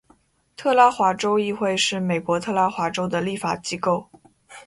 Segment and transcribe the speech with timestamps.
[0.57, 4.09] 特拉华州议会是美国特拉华州的立法机构。